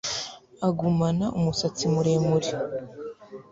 Agumana 0.67 1.25
umusatsi 1.37 1.83
muremure 1.93 2.49